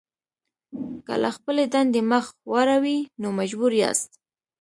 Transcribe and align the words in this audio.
که 1.05 1.13
له 1.23 1.29
خپلې 1.35 1.63
دندې 1.73 2.01
مخ 2.11 2.25
واړوئ 2.51 2.97
نو 3.21 3.27
مجبور 3.39 3.71
یاست. 3.81 4.09